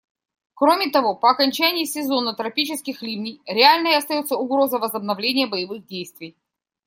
Кроме 0.55 0.89
того, 0.89 1.13
по 1.15 1.29
окончании 1.29 1.85
сезона 1.85 2.33
тропических 2.33 3.03
ливней 3.03 3.39
реальной 3.45 3.95
остается 3.99 4.35
угроза 4.35 4.79
возобновления 4.79 5.45
боевых 5.45 5.85
действий. 5.85 6.35